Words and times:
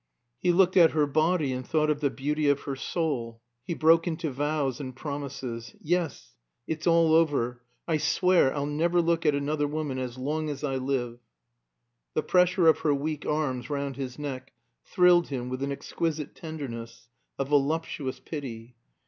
He 0.39 0.51
looked 0.51 0.77
at 0.77 0.93
her 0.93 1.05
body 1.05 1.53
and 1.53 1.63
thought 1.63 1.91
of 1.91 1.99
the 2.01 2.09
beauty 2.09 2.49
of 2.49 2.61
her 2.61 2.75
soul. 2.75 3.39
He 3.67 3.75
broke 3.75 4.07
into 4.07 4.31
vows 4.31 4.79
and 4.79 4.95
promises. 4.95 5.75
"Yes; 5.79 6.33
it's 6.65 6.87
all 6.87 7.13
over. 7.13 7.61
I 7.87 7.97
swear 7.97 8.51
I'll 8.51 8.65
never 8.65 8.99
look 8.99 9.27
at 9.27 9.35
another 9.35 9.67
woman 9.67 9.99
as 9.99 10.17
long 10.17 10.49
as 10.49 10.63
I 10.63 10.77
live." 10.77 11.19
The 12.15 12.23
pressure 12.23 12.67
of 12.67 12.79
her 12.79 12.95
weak 12.95 13.27
arms 13.27 13.69
round 13.69 13.95
his 13.95 14.17
neck 14.17 14.53
thrilled 14.87 15.27
him 15.27 15.49
with 15.49 15.61
an 15.61 15.71
exquisite 15.71 16.33
tenderness, 16.33 17.07
a 17.37 17.45
voluptuous 17.45 18.19
pity. 18.19 18.77